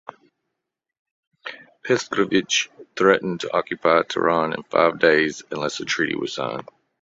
[1.85, 6.67] Paskievich threatened to occupy Tehran in five days unless the treaty was signed.